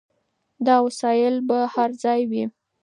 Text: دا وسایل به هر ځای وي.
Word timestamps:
دا 0.65 0.75
وسایل 0.87 1.35
به 1.47 1.57
هر 1.73 1.89
ځای 2.03 2.21
وي. 2.29 2.43